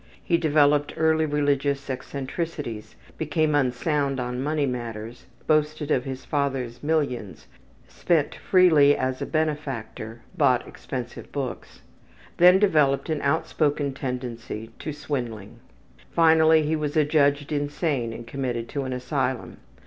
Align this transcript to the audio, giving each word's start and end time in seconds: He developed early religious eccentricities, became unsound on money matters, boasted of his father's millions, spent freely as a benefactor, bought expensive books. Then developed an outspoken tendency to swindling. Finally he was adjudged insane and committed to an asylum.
He 0.23 0.35
developed 0.39 0.95
early 0.97 1.27
religious 1.27 1.87
eccentricities, 1.87 2.95
became 3.19 3.53
unsound 3.53 4.19
on 4.19 4.41
money 4.41 4.65
matters, 4.65 5.27
boasted 5.45 5.91
of 5.91 6.05
his 6.05 6.25
father's 6.25 6.81
millions, 6.81 7.45
spent 7.87 8.33
freely 8.33 8.97
as 8.97 9.21
a 9.21 9.27
benefactor, 9.27 10.21
bought 10.35 10.67
expensive 10.67 11.31
books. 11.31 11.83
Then 12.37 12.57
developed 12.57 13.09
an 13.11 13.21
outspoken 13.21 13.93
tendency 13.93 14.71
to 14.79 14.91
swindling. 14.91 15.59
Finally 16.09 16.63
he 16.63 16.75
was 16.75 16.97
adjudged 16.97 17.51
insane 17.51 18.11
and 18.11 18.25
committed 18.25 18.67
to 18.69 18.85
an 18.85 18.93
asylum. 18.93 19.57